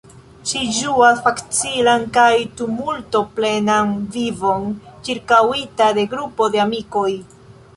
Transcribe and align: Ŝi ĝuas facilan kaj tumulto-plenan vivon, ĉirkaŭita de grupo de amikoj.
Ŝi 0.51 0.59
ĝuas 0.75 1.19
facilan 1.25 2.07
kaj 2.15 2.31
tumulto-plenan 2.61 3.93
vivon, 4.17 4.65
ĉirkaŭita 5.09 5.91
de 5.99 6.07
grupo 6.15 6.49
de 6.57 6.65
amikoj. 6.69 7.09